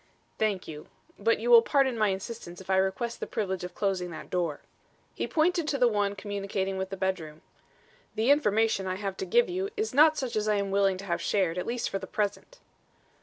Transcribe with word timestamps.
"Thank 0.39 0.67
you, 0.67 0.87
but 1.19 1.37
you 1.37 1.51
will 1.51 1.61
pardon 1.61 1.95
my 1.95 2.07
insistence 2.07 2.59
if 2.59 2.71
I 2.71 2.77
request 2.77 3.19
the 3.19 3.27
privilege 3.27 3.63
of 3.63 3.75
closing 3.75 4.09
that 4.09 4.31
door." 4.31 4.61
He 5.13 5.27
pointed 5.27 5.67
to 5.67 5.77
the 5.77 5.87
one 5.87 6.15
communicating 6.15 6.79
with 6.79 6.89
the 6.89 6.97
bedroom. 6.97 7.43
"The 8.15 8.31
information 8.31 8.87
I 8.87 8.95
have 8.95 9.15
to 9.17 9.25
give 9.27 9.47
you 9.47 9.69
is 9.77 9.93
not 9.93 10.17
such 10.17 10.35
as 10.35 10.47
I 10.47 10.55
am 10.55 10.71
willing 10.71 10.97
to 10.97 11.05
have 11.05 11.21
shared, 11.21 11.59
at 11.59 11.67
least 11.67 11.87
for 11.87 11.99
the 11.99 12.07
present." 12.07 12.57